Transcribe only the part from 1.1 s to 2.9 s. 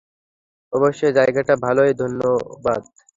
জায়গাটা ভালোই- ধন্যবাদ।